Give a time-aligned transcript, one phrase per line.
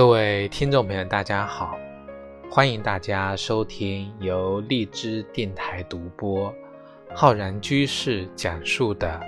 [0.00, 1.78] 各位听众朋友，大家好！
[2.50, 6.50] 欢迎大家收听由荔枝电台独播、
[7.14, 9.20] 浩然居士讲述的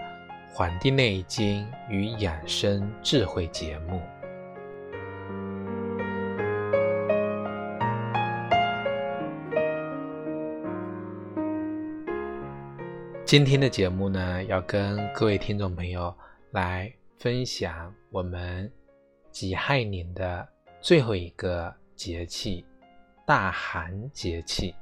[0.54, 4.00] 《黄帝内经与养生智慧》节目。
[13.26, 16.16] 今天的节目呢，要跟各位听众朋友
[16.52, 18.72] 来分享我们
[19.30, 20.48] 己亥年的。
[20.82, 22.66] 最后一个节气，
[23.24, 24.74] 大寒节气。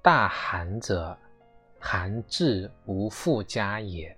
[0.00, 1.14] 大寒者，
[1.78, 4.16] 寒至无复加也。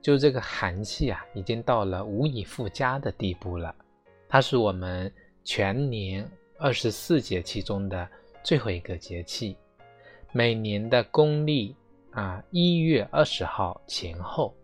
[0.00, 3.74] 就这个寒气啊，已经到了无以复加的地步了。
[4.26, 5.12] 它是我们
[5.44, 6.26] 全年
[6.58, 8.08] 二十四节气中的
[8.42, 9.58] 最后一个节气。
[10.36, 11.74] 每年的公历
[12.10, 14.54] 啊一月二十号前后，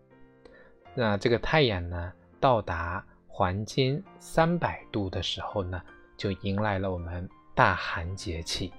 [0.93, 5.81] 那这个太阳呢到达黄金三百度的时候呢，
[6.15, 8.71] 就迎来了我们大寒节气。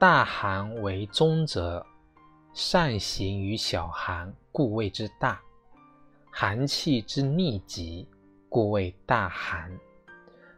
[0.00, 1.86] 大寒为中则，
[2.54, 5.40] 善行于小寒，故谓之大。
[6.28, 8.08] 寒气之逆极。
[8.52, 9.72] 故谓大寒，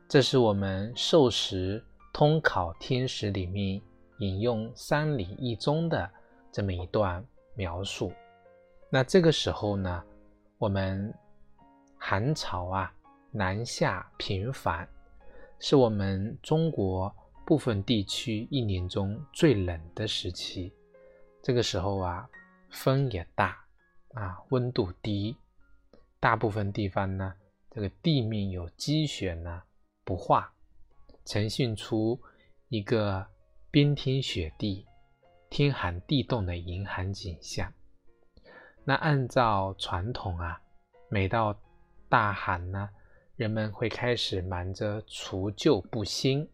[0.09, 1.81] 这是我们《授时
[2.13, 3.81] 通考天时》里面
[4.19, 6.11] 引用《三礼一宗》的
[6.51, 8.13] 这么一段描述。
[8.91, 10.03] 那这个时候呢，
[10.59, 11.15] 我们
[11.97, 12.93] 寒潮啊
[13.31, 14.89] 南下频繁，
[15.61, 17.15] 是我们中国
[17.47, 20.75] 部分地区一年中最冷的时期。
[21.41, 22.29] 这个时候啊，
[22.71, 23.57] 风也大
[24.15, 25.37] 啊，温度低，
[26.19, 27.33] 大部分地方呢。
[27.75, 29.61] 这个地面有积雪呢，
[30.05, 30.53] 不化，
[31.25, 32.21] 呈现出
[32.69, 33.27] 一个
[33.69, 34.87] 冰天雪地、
[35.51, 37.73] 天寒地冻的严寒景象。
[38.85, 40.63] 那按照传统啊，
[41.09, 41.53] 每到
[42.09, 42.89] 大寒呢，
[43.35, 46.49] 人们会开始忙着除旧布新，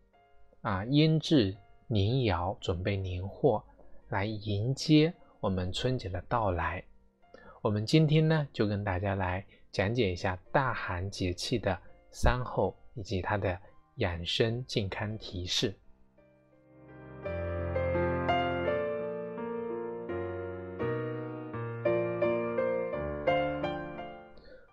[0.63, 1.55] 啊，腌制
[1.87, 3.63] 年肴，准备年货，
[4.09, 6.83] 来迎接我们春节的到来。
[7.61, 9.45] 我们今天呢，就跟大家来。
[9.73, 11.79] 讲解一下大寒节气的
[12.11, 13.57] 三候以及它的
[13.97, 15.73] 养生健康提示。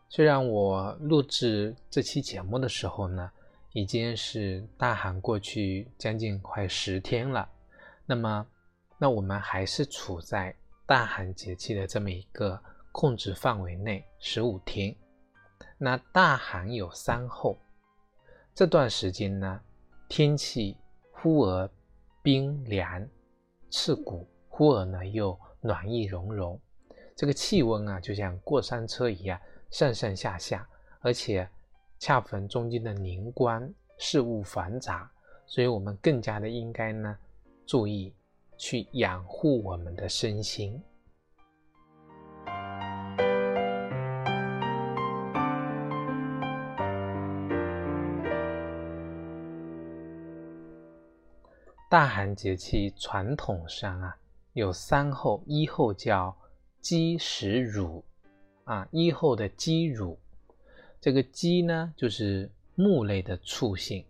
[0.09, 3.29] 虽然我录制这期节目的时候呢，
[3.73, 7.47] 已经是大寒过去将近快十天了，
[8.07, 8.47] 那么，
[8.97, 10.55] 那我们还是处在
[10.87, 12.59] 大寒节气的这么一个。
[12.99, 14.95] 控制范围内十五天，
[15.77, 17.55] 那大寒有三候，
[18.55, 19.61] 这段时间呢，
[20.09, 20.75] 天气
[21.11, 21.69] 忽而
[22.23, 23.07] 冰凉
[23.69, 26.59] 刺骨，忽而呢又暖意融融，
[27.15, 30.67] 这个气温啊就像过山车一样上上下下，
[31.01, 31.47] 而且
[31.99, 35.07] 恰逢中间的年关，事物繁杂，
[35.45, 37.15] 所以我们更加的应该呢
[37.63, 38.11] 注意
[38.57, 40.81] 去养护我们的身心。
[51.89, 54.17] 大寒节气传统上啊
[54.51, 56.35] 有三候，一候叫
[56.81, 58.03] 鸡食乳，
[58.65, 60.19] 啊一候的鸡乳，
[60.99, 64.05] 这个鸡呢就是木类的畜性，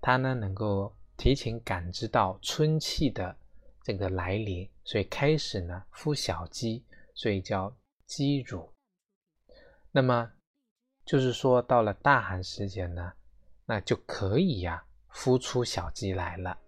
[0.00, 3.36] 它呢能够提前感知到春气的
[3.84, 6.82] 这个来临，所以开始呢孵小鸡，
[7.14, 7.72] 所以叫
[8.06, 8.68] 鸡乳。
[9.92, 10.28] 那么
[11.04, 13.12] 就是说到了大寒时节呢，
[13.66, 16.58] 那就可以呀孵出小鸡来了。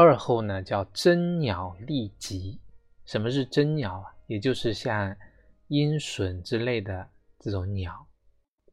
[0.00, 2.60] 二后呢叫真鸟立即，
[3.04, 4.14] 什么是真鸟啊？
[4.28, 5.16] 也就是像
[5.66, 7.10] 鹰隼之类的
[7.40, 8.06] 这种鸟。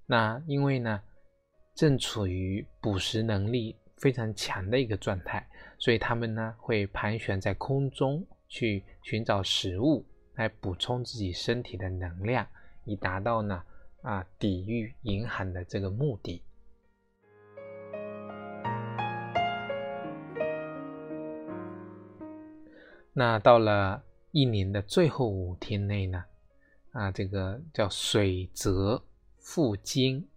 [0.05, 1.01] 那因为呢
[1.73, 5.43] 正处于捕食能力非常强的一个状态，
[5.79, 10.05] 所以它们呢会盘旋在空中去寻找食物
[10.35, 12.45] 来补充自己身体的能量，
[12.83, 13.63] 以达到呢
[14.03, 16.43] 啊抵御严寒的这个目的。
[23.17, 26.25] 那到了一年的最后五天内呢，
[26.91, 29.01] 啊，这个叫水泽
[29.39, 30.27] 复金，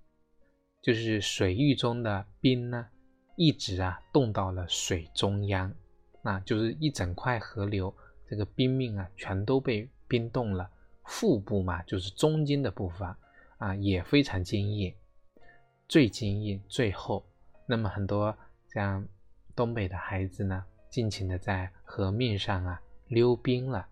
[0.81, 2.87] 就是水域中的冰呢
[3.35, 5.75] 一直啊冻到了水中央，
[6.23, 7.93] 那就是一整块河流
[8.31, 10.71] 这个冰面啊全都被冰冻了，
[11.05, 13.13] 腹部嘛就是中间的部分
[13.57, 14.95] 啊也非常坚硬，
[15.89, 17.27] 最坚硬最厚。
[17.67, 18.39] 那么很多
[18.73, 19.05] 像
[19.57, 23.89] 东北的孩子呢，尽情的在河面上啊溜冰了。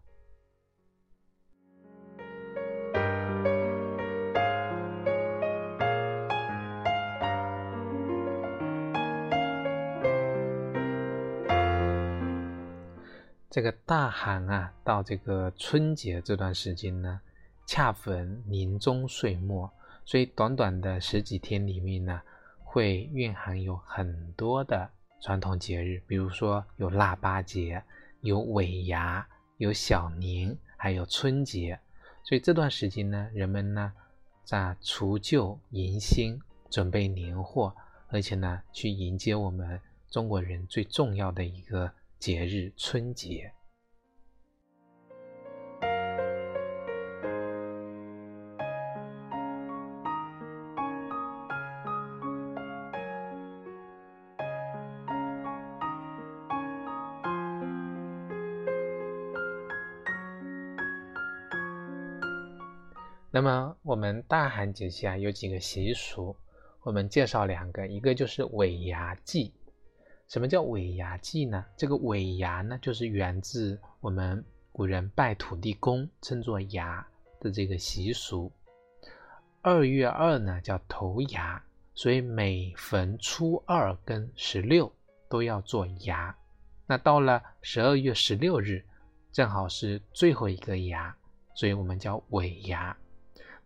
[13.48, 17.18] 这个大寒啊，到这个春节这段时间呢，
[17.64, 19.72] 恰逢年终岁末，
[20.04, 22.20] 所以短短的十几天里面呢，
[22.62, 24.90] 会蕴含有很多的
[25.26, 27.82] 传统节日，比如说有腊八节、
[28.20, 29.26] 有尾牙、
[29.56, 31.76] 有小年，还有春节。
[32.22, 33.92] 所以这段时间呢，人们呢
[34.44, 36.40] 在除旧迎新，
[36.70, 37.74] 准备年货，
[38.06, 41.90] 而且呢，去迎接我们中国人最重要的一个。
[42.18, 43.52] 节日春节，
[63.36, 66.34] 那么我们大寒节气啊，有几个习俗，
[66.80, 69.52] 我们介绍两个，一个就是尾牙祭。
[70.26, 71.62] 什么叫尾牙祭呢？
[71.76, 74.42] 这个尾牙呢，就是源自我们
[74.72, 77.06] 古人拜土地公，称作牙
[77.38, 78.50] 的这个习俗。
[79.60, 81.62] 二月二呢叫头牙，
[81.92, 84.90] 所以每逢初二跟十六
[85.28, 86.34] 都要做牙。
[86.86, 88.82] 那到了十二月十六日，
[89.30, 91.14] 正好是最后一个牙，
[91.54, 92.96] 所以我们叫尾牙。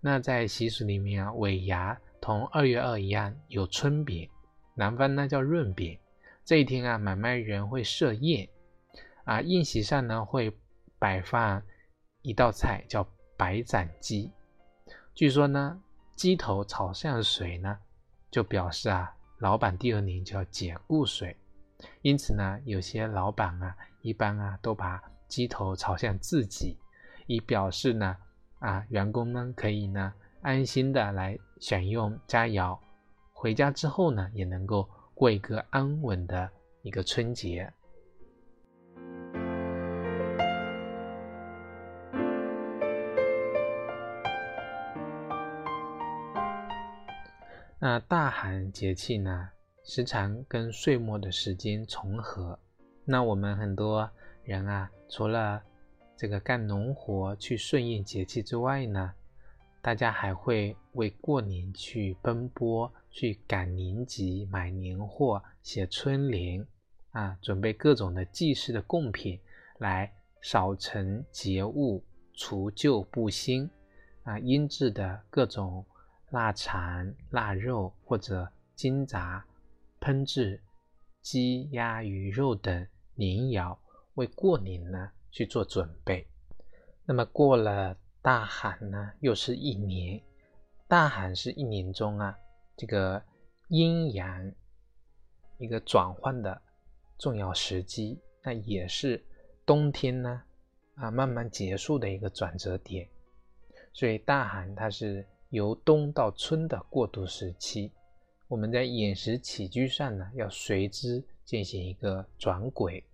[0.00, 4.28] 那在习俗里面啊，尾牙同二月二一样有春饼，
[4.74, 5.98] 南方呢叫润饼。
[6.44, 8.48] 这一天啊，买卖人会设宴，
[9.24, 10.50] 啊，宴席上呢会
[10.98, 11.62] 摆放
[12.22, 13.06] 一道菜叫
[13.36, 14.32] 白斩鸡。
[15.14, 15.80] 据说呢，
[16.16, 17.78] 鸡头朝向水呢，
[18.30, 21.36] 就表示啊，老板第二年就要解雇水。
[22.02, 26.78] 因此呢，有些老板啊，一般啊都把鸡头朝向自己，
[27.26, 28.16] 以表示呢，
[28.60, 32.78] 啊，员工们可以呢安心的来享用佳肴，
[33.32, 34.88] 回家之后呢也能够。
[35.12, 37.70] 过一个安稳的一个春节。
[47.78, 49.50] 那大寒节气呢，
[49.84, 52.58] 时常跟岁末的时间重合。
[53.04, 54.10] 那我们很多
[54.42, 55.62] 人啊，除了
[56.20, 59.14] 这个干农活去顺应节气之外呢，
[59.80, 62.92] 大家还会为过年去奔波。
[63.10, 66.64] 去赶年集、买年货、写春联
[67.12, 69.40] 啊，准备各种的祭祀的贡品，
[69.78, 70.12] 来
[70.42, 73.68] 扫尘节物、除旧布新
[74.22, 75.84] 啊，腌制的各种
[76.32, 79.42] 腊肠、腊肉或者金杂，
[79.98, 80.60] 烹制
[81.22, 83.74] 鸡、鸭、鱼肉等年肴，
[84.14, 86.26] 为过年呢去做准备。
[87.04, 90.20] 那么过了大寒呢，又是一年，
[90.86, 92.36] 大寒是一年中啊。
[92.76, 93.22] 这个
[93.68, 94.52] 阴阳
[95.58, 96.60] 一个转换的
[97.18, 99.22] 重要时机，那也是
[99.66, 100.42] 冬天呢
[100.94, 103.08] 啊慢慢结束的一个转折点。
[103.92, 107.90] 所以大寒它是由冬到春的过渡时期，
[108.48, 113.04] 我们在饮食起居上呢要随之进行一个转轨。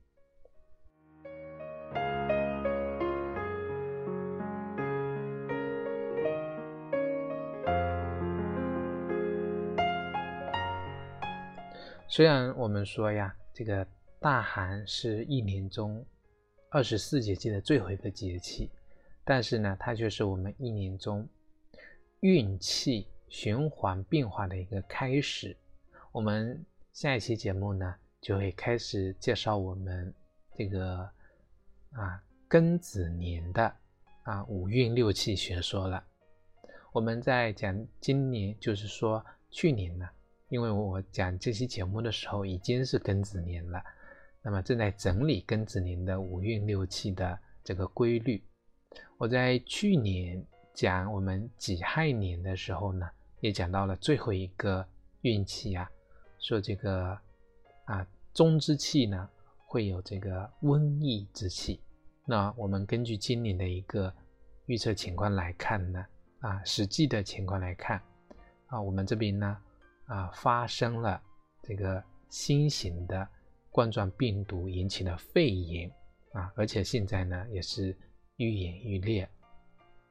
[12.17, 13.87] 虽然我们说呀，这个
[14.21, 16.03] 大寒是一年中
[16.71, 18.71] 二十四节气的最后一个节气，
[19.23, 21.29] 但是呢，它却是我们一年中
[22.21, 25.55] 运气循环变化的一个开始。
[26.11, 26.59] 我们
[26.91, 30.11] 下一期节目呢，就会开始介绍我们
[30.57, 31.07] 这个
[31.91, 32.19] 啊
[32.49, 33.71] 庚子年的
[34.23, 36.03] 啊五运六气学说了。
[36.93, 40.09] 我们在讲今年，就是说去年呢。
[40.49, 43.83] 因为我讲这期节目的时候已经是庚子年了，
[44.43, 48.41] 那么正在整理庚子年的五运六气的这个规律。
[49.19, 50.41] 我在去年
[50.73, 53.11] 讲我们己亥年的时候呢，
[53.41, 54.87] 也讲到了最后一个
[55.23, 55.91] 运气啊，
[56.39, 57.19] 说这个
[57.87, 59.29] 啊中之气呢
[59.67, 61.81] 会有这个瘟疫之气。
[62.25, 64.15] 那我们根据今年的一个
[64.67, 66.07] 预测情况来看呢，
[66.39, 68.01] 啊实际的情况来看，
[68.67, 69.59] 啊我们这边呢。
[70.07, 71.21] 啊，发生了
[71.63, 73.29] 这个新型的
[73.71, 75.91] 冠状病毒引起的肺炎
[76.33, 77.97] 啊，而且现在呢也是
[78.37, 79.29] 愈演愈烈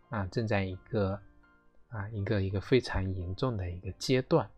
[0.10, 1.20] 啊，正在一个
[1.90, 4.50] 啊一个一个非常严重的一个阶段，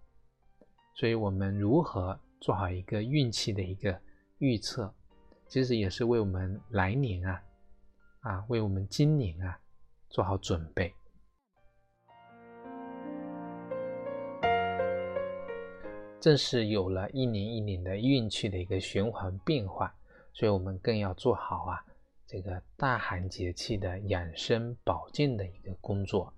[0.96, 4.00] 所以我们如何做好一个运气的一个
[4.40, 4.94] 预测，
[5.48, 7.44] 其实也是为我们来年啊
[8.22, 9.60] 啊为我们今年啊
[10.10, 10.94] 做好准备。
[16.20, 19.94] 正是有了一年一年的运气的一个循环变化，
[20.34, 21.86] 所以我们更要做好啊
[22.26, 26.34] 这个大寒节气的养生保健的一个工作。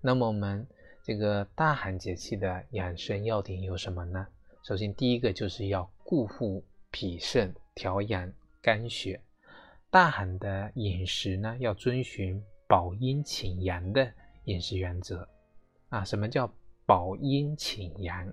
[0.00, 0.66] 那么我们
[1.02, 4.26] 这个大寒节气的养生要点有什么呢？
[4.62, 8.30] 首先第一个就是要固护脾肾，调养
[8.60, 9.20] 肝血。
[9.90, 14.12] 大寒的饮食呢，要遵循保阴请阳的
[14.44, 15.26] 饮食原则。
[15.88, 16.52] 啊，什么叫
[16.84, 18.30] 保阴请阳？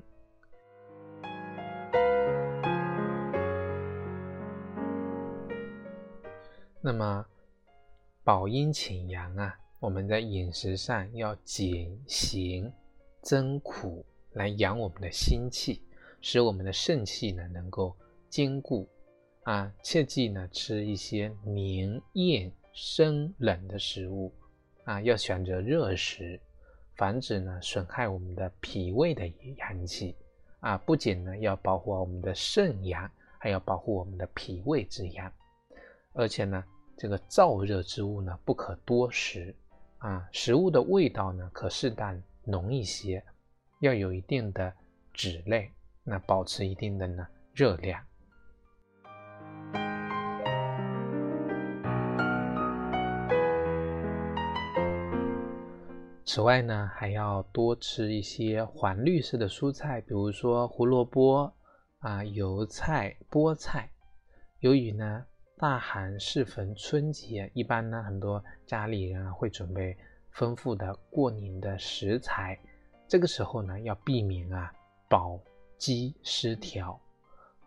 [6.85, 7.25] 那么，
[8.25, 12.69] 保阴请阳啊，我们在饮食上要减咸
[13.21, 15.81] 增苦，来养我们的心气，
[16.19, 17.95] 使我们的肾气呢能够
[18.27, 18.85] 坚固
[19.43, 19.73] 啊。
[19.81, 24.29] 切记呢吃一些黏咽生冷的食物
[24.83, 26.37] 啊，要选择热食，
[26.97, 29.25] 防止呢损害我们的脾胃的
[29.55, 30.17] 阳气
[30.59, 30.77] 啊。
[30.79, 33.09] 不仅呢要保护好我们的肾阳，
[33.39, 35.31] 还要保护我们的脾胃之阳，
[36.11, 36.61] 而且呢。
[36.95, 39.53] 这个燥热之物呢，不可多食
[39.97, 40.25] 啊。
[40.31, 43.21] 食物的味道呢，可适当浓一些，
[43.79, 44.73] 要有一定的
[45.11, 45.69] 脂类，
[46.03, 48.01] 那保持一定的呢热量。
[56.25, 61.51] 此外呢，还要多吃一些黄绿色的蔬菜，比如说胡萝卜
[61.99, 63.89] 啊、油菜、菠菜。
[64.59, 65.25] 由于呢。
[65.55, 69.95] 大寒适逢春节，一般呢，很多家里人啊会准备
[70.31, 72.59] 丰富的过年的食材。
[73.07, 74.73] 这个时候呢，要避免啊
[75.07, 75.39] 饱
[75.77, 76.99] 饥失调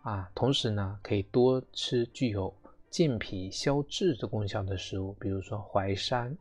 [0.01, 2.53] 啊，同时呢，可以多吃具有
[2.89, 6.37] 健脾消滞的功效的食物，比如说淮山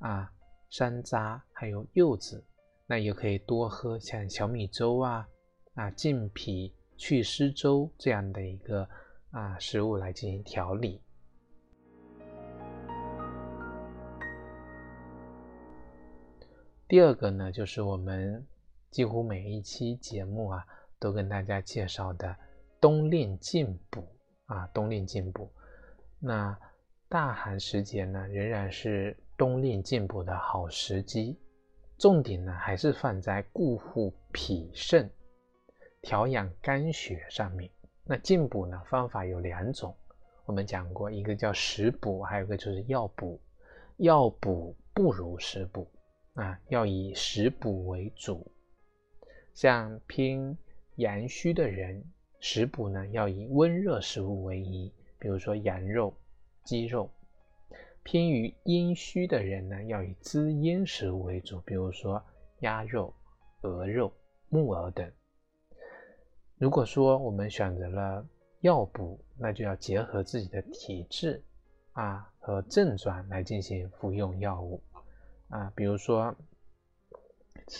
[0.00, 0.30] 啊、
[0.68, 2.44] 山楂，还有柚子。
[2.88, 5.26] 那也可以多喝像小米粥啊、
[5.74, 8.86] 啊健脾祛湿粥这样的一个。
[9.32, 11.00] 啊，食物来进行调理。
[16.86, 18.46] 第二个呢，就是我们
[18.90, 20.66] 几乎每一期节目啊，
[20.98, 22.36] 都跟大家介绍的
[22.78, 24.06] 冬令进补
[24.44, 25.50] 啊，冬令进补。
[26.18, 26.54] 那
[27.08, 31.40] 大寒时节呢，仍然是冬令进补的好时机，
[31.96, 35.10] 重点呢还是放在固护脾肾、
[36.02, 37.70] 调养肝血上面。
[38.12, 38.78] 那进补呢？
[38.90, 39.96] 方法有两种，
[40.44, 43.40] 我们讲过，一个叫食补，还有一个就是药补。
[43.96, 45.90] 药补不如食补
[46.34, 48.46] 啊，要以食补为主。
[49.54, 50.54] 像偏
[50.96, 52.04] 阳虚的人，
[52.38, 56.12] 食补呢要以温热食物为宜，比如说羊肉、
[56.64, 57.08] 鸡肉；
[58.02, 62.22] 偏于阴虚的人呢，要以滋阴食物为主，比如说
[62.58, 63.14] 鸭肉、
[63.62, 64.12] 鹅肉、
[64.50, 65.10] 木耳等。
[66.62, 68.24] 如果说我们选择了
[68.60, 71.42] 药补，那就要结合自己的体质
[71.90, 74.80] 啊和症状来进行服用药物
[75.48, 75.72] 啊。
[75.74, 76.32] 比如说，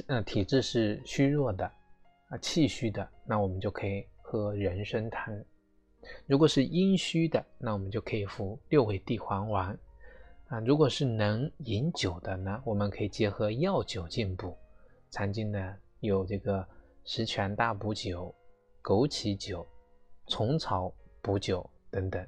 [0.09, 1.65] 呃，体质是虚弱的
[2.27, 5.33] 啊，气虚的，那我们就可以喝人参汤；
[6.27, 9.79] 如果是阴虚的，那我们就可以服六味地黄丸
[10.49, 10.59] 啊。
[10.59, 14.59] 如果是能饮酒的呢，我们可以结合药酒进补。
[15.09, 16.67] 常见的有这个
[17.05, 18.35] 十全大补酒。
[18.83, 19.65] 枸杞酒、
[20.27, 22.27] 虫草补酒等等。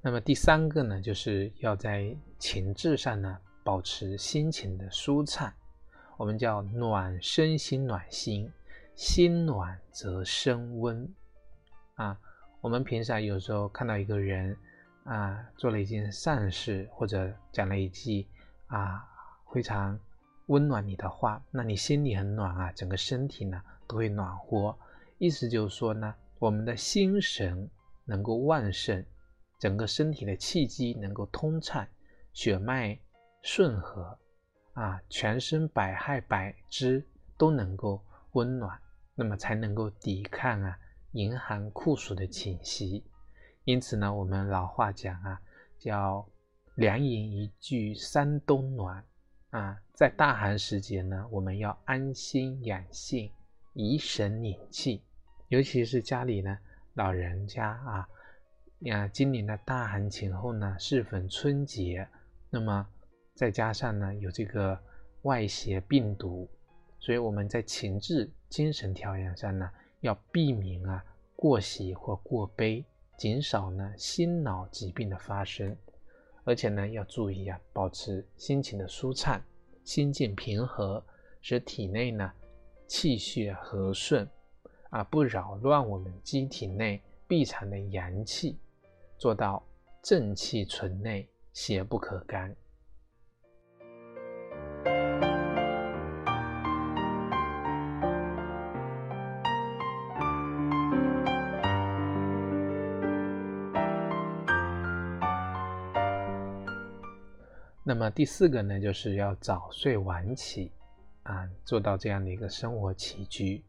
[0.00, 5.54] 那么第三个呢，就是要在情志上呢保持心情的舒畅，
[6.16, 8.50] 我们叫暖身心，暖心，
[8.96, 11.08] 心暖则身温
[11.94, 12.18] 啊。
[12.60, 14.56] 我们平时有时候看到一个人。
[15.04, 18.26] 啊，做了一件善事，或者讲了一句
[18.66, 19.04] 啊
[19.52, 19.98] 非常
[20.46, 24.76] 温暖你的话，那你心里很暖啊，整个身体呢都会暖和。
[25.18, 27.68] 意思就是说呢，我们的心神
[28.04, 29.04] 能够旺盛，
[29.58, 31.86] 整个身体的气机能够通畅，
[32.32, 32.98] 血脉
[33.42, 34.18] 顺和，
[34.74, 37.04] 啊，全身百害百肢
[37.36, 38.78] 都能够温暖，
[39.14, 40.78] 那么才能够抵抗啊
[41.12, 43.04] 严寒酷暑的侵袭。
[43.64, 45.40] 因此呢，我们老话讲啊，
[45.78, 46.28] 叫
[46.74, 49.04] “凉饮一句三冬暖”。
[49.50, 53.30] 啊，在大寒时节呢，我们要安心养性，
[53.74, 55.02] 怡神宁气。
[55.48, 56.58] 尤其是家里呢，
[56.94, 58.08] 老人家啊，
[58.80, 62.08] 呀，今年的大寒前后呢，适逢春节，
[62.48, 62.86] 那么
[63.34, 64.76] 再加上呢，有这个
[65.22, 66.48] 外邪病毒，
[66.98, 71.04] 所以我们在情志、精神调养上呢，要避免啊
[71.36, 72.82] 过喜或过悲，
[73.16, 75.76] 减少呢心脑疾病的发生。
[76.44, 79.40] 而且呢，要注意啊，保持心情的舒畅，
[79.84, 81.04] 心境平和，
[81.40, 82.32] 使体内呢
[82.88, 84.28] 气血和顺，
[84.90, 88.58] 啊，不扰乱我们机体内闭藏的阳气，
[89.16, 89.64] 做到
[90.02, 92.54] 正气存内，邪不可干。
[108.02, 110.72] 么第四个呢，就是要早睡晚起，
[111.22, 113.62] 啊，做到这样的一个生活起居，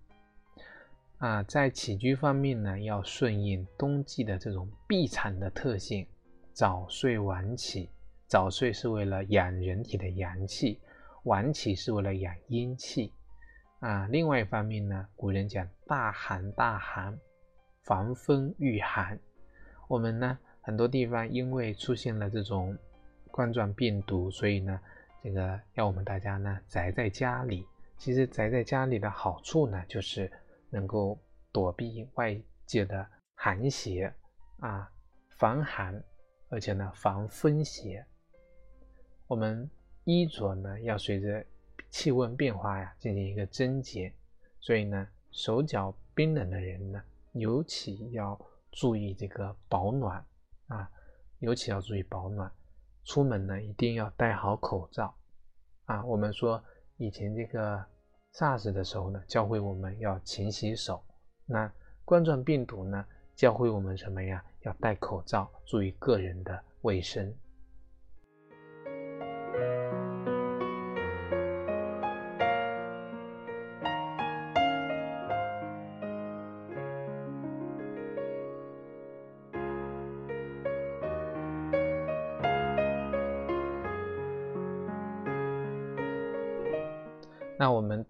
[1.20, 6.08] 啊，在起居方面呢，要顺应冬季的这种闭产的特性，
[6.52, 7.92] 早睡晚起。
[8.26, 10.80] 早睡是为了养人体的阳气，
[11.26, 13.14] 晚起是为了养阴气，
[13.82, 17.16] 啊，另外一方面呢，古人讲大寒大寒，
[17.84, 19.20] 防风御寒，
[19.88, 22.76] 我们呢很多地方因为出现了这种。
[23.34, 24.80] 冠状病毒，所以呢，
[25.24, 27.68] 这个要我们大家呢宅在家里。
[27.98, 30.32] 其实宅在家里的好处呢，就是
[30.70, 31.18] 能够
[31.52, 34.14] 躲避外界的寒邪
[34.60, 34.88] 啊，
[35.30, 36.00] 防寒，
[36.50, 38.06] 而且呢防风邪。
[39.26, 39.68] 我们
[40.04, 41.44] 衣着呢要随着
[41.90, 44.14] 气温变化呀进行一个增减，
[44.60, 48.40] 所以呢手脚冰冷的人呢，尤其要
[48.72, 50.24] 注意这个保暖
[50.68, 50.88] 啊，
[51.40, 52.52] 尤其要注意保暖。
[53.04, 55.14] 出门呢，一定要戴好口罩
[55.86, 56.04] 啊！
[56.06, 56.64] 我们说
[56.98, 57.84] 以前这个
[58.34, 61.04] SARS 的时候呢，教会我们要勤洗手。
[61.46, 61.72] 那
[62.06, 64.44] 冠状病毒呢，教会我们什么呀？
[64.62, 67.34] 要戴口罩，注意个人的卫生。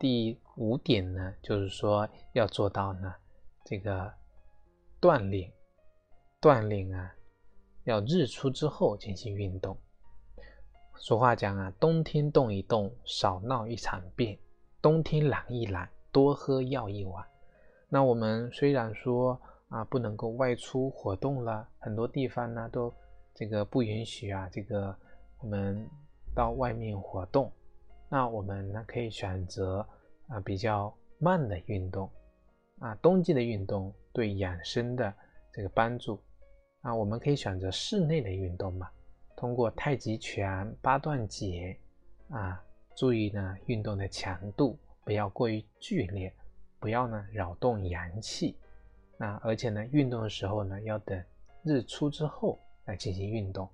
[0.04, 3.16] 第五点呢，就是说要做到呢，
[3.64, 4.14] 这个
[5.00, 5.50] 锻炼，
[6.42, 7.16] 锻炼啊，
[7.86, 9.78] 要日出之后进行运动。
[10.98, 14.38] 俗话讲啊，冬天动一动，少闹一场病；
[14.82, 17.26] 冬天懒一懒，多喝药一碗。
[17.88, 19.40] 那我们虽然说
[19.70, 22.94] 啊，不能够外出活动了，很多地方呢都
[23.34, 24.94] 这个不允许啊，这个
[25.40, 25.90] 我们
[26.36, 27.50] 到外面活动。
[28.14, 29.84] 那我们呢可以选择
[30.28, 32.08] 啊比较慢的运动，
[32.78, 35.12] 啊冬季的运动对养生的
[35.52, 36.22] 这个帮助，
[36.82, 38.88] 啊我们可以选择室内的运动嘛，
[39.36, 41.76] 通过太极拳、八段锦，
[42.30, 42.64] 啊
[42.96, 46.32] 注意呢运动的强度不要过于剧烈，
[46.80, 48.56] 不要呢扰动阳气，
[49.18, 51.20] 那而且呢运动的时候呢要等
[51.64, 53.68] 日出之后来进行运动，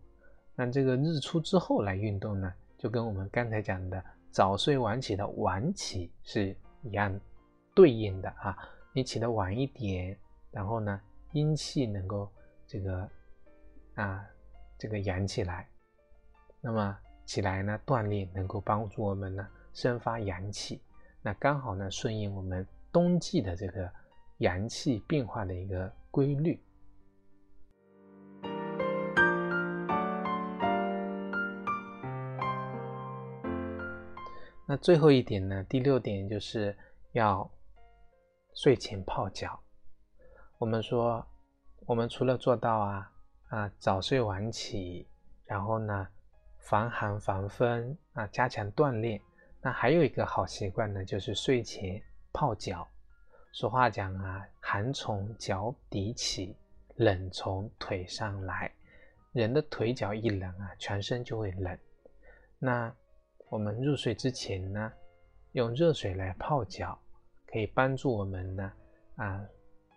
[0.56, 4.02] 那这个日出之后来运动呢，就跟我们刚才讲的。
[4.32, 7.20] 早睡晚起的晚起是一样
[7.74, 8.58] 对应的啊，
[8.94, 10.18] 你起得晚一点，
[10.52, 12.32] 然后呢，阴气能够
[12.68, 13.10] 这个
[13.96, 14.26] 啊
[14.78, 15.68] 这个养起来，
[16.62, 20.82] 那么起来呢锻炼能够帮助我们呢生发阳气，
[21.22, 23.92] 那刚好呢顺应我们冬季的这个
[24.38, 26.60] 阳气变化的一个规律。
[34.72, 35.64] 那最后一点呢？
[35.64, 36.78] 第六点就是
[37.14, 37.50] 要
[38.54, 39.60] 睡前泡脚。
[40.60, 41.26] 我们说，
[41.88, 43.12] 我们除了做到啊
[43.48, 45.08] 啊早睡晚起，
[45.46, 46.08] 然后呢
[46.60, 49.20] 防寒防风啊，加强锻炼，
[49.60, 52.00] 那还有一个好习惯呢，就是睡前
[52.32, 52.88] 泡脚。
[53.52, 56.56] 俗话讲啊，寒从脚底起，
[56.98, 58.72] 冷从腿上来。
[59.32, 61.76] 人的腿脚一冷啊，全身就会冷。
[62.60, 62.96] 那
[63.50, 64.94] 我们入睡之前呢，
[65.54, 66.98] 用热水来泡脚，
[67.48, 68.72] 可以帮助我们呢，
[69.16, 69.44] 啊，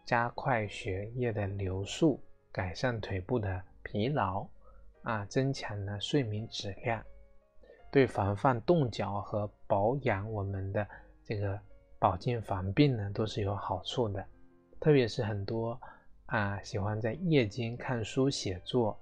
[0.06, 2.18] 加快血液的流速，
[2.50, 4.46] 改善腿部的疲劳，
[5.02, 7.04] 啊，增强呢睡眠质量，
[7.90, 10.86] 对防范冻脚和保养我们的
[11.22, 11.60] 这个
[11.98, 14.24] 保健防病呢，都是有好处的。
[14.80, 15.78] 特别是很多
[16.24, 18.98] 啊喜欢在夜间看书写作，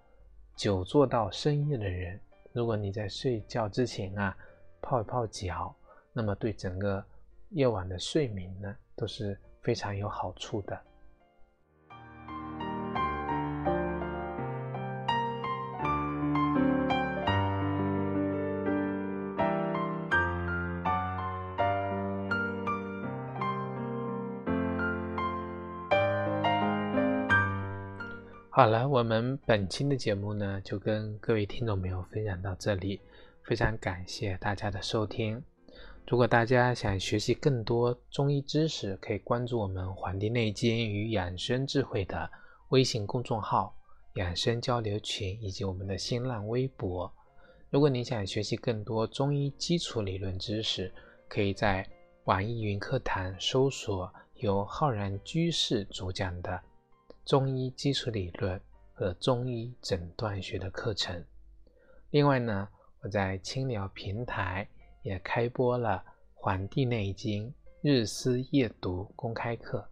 [0.56, 2.20] 久坐到深夜的人，
[2.52, 4.36] 如果你在睡觉之前啊
[4.80, 5.74] 泡一泡脚，
[6.12, 7.04] 那么对整个
[7.50, 10.80] 夜晚的睡眠呢都是非常有好处的。
[28.60, 33.00] 好了，我们本期的节目呢，就跟各位听众朋友分享到这里，
[33.42, 35.42] 非常感谢大家的收听。
[36.06, 42.30] 如果大家想学习更多中医知识，可以关注我们《黄帝内经与养生智慧》的
[42.68, 43.74] 微信公众号、
[44.16, 47.10] 养生交流群以及我们的新浪微博。
[47.70, 50.92] 如果你想学习更多中医基础理论知识，
[51.28, 51.88] 可以在
[52.24, 56.60] 网易云课堂搜索由浩然居士主讲的。
[57.30, 58.60] 中医基础理论
[58.92, 61.24] 和中医诊断学的课程。
[62.10, 62.68] 另外呢，
[63.02, 64.66] 我在青聊平台
[65.02, 66.02] 也开播了
[66.34, 69.88] 《黄帝内经日思夜读》公开课。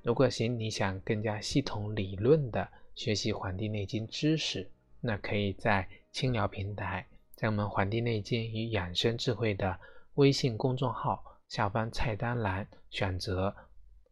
[0.00, 4.66] 如果行你想更加系统理论的学习《黄帝内经》知识，
[5.02, 9.78] 那可以在青聊平台，在我们《黄帝内经与养生智慧》的
[10.14, 13.50] 微信公众号下方菜单栏选择《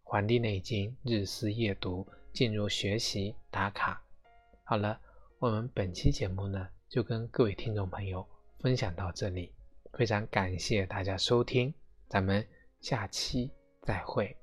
[0.03, 2.07] 黄帝内经日思夜读》。
[2.41, 4.03] 进入学习打卡。
[4.65, 4.99] 好了，
[5.39, 8.27] 我们本期节目呢，就跟各位听众朋友
[8.61, 9.53] 分享到这里，
[9.93, 11.75] 非常感谢大家收听，
[12.09, 12.49] 咱们
[12.81, 13.51] 下期
[13.83, 14.40] 再会。